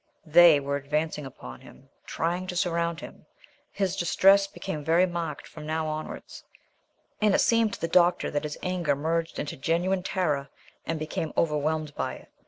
[0.25, 3.27] They were advancing upon him, trying to surround him.
[3.71, 6.43] His distress became very marked from now onwards,
[7.21, 10.49] and it seemed to the doctor that his anger merged into genuine terror
[10.87, 12.29] and became overwhelmed by it.